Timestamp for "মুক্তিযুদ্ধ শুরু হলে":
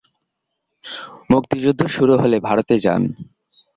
1.29-2.37